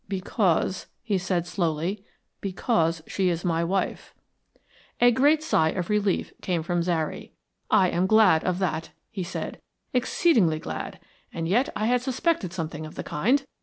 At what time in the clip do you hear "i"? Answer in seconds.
7.69-7.89, 11.75-11.85